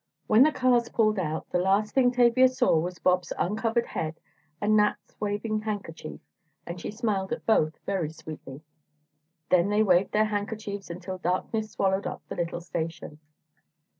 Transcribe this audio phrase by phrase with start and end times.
[0.25, 4.19] When the cars pulled out, the last thing Tavia saw was Bob's uncovered head
[4.59, 6.19] and Nat's waving handkerchief,
[6.65, 8.63] and she smiled at both very sweetly.
[9.49, 13.19] Then they waved their handkerchiefs until darkness swallowed up the little station.